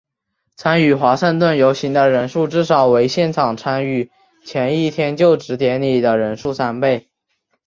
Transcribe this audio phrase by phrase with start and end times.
[0.55, 4.09] 参与华盛顿游行的人数至少为现场参与
[4.43, 7.07] 前一天就职典礼的人数三倍。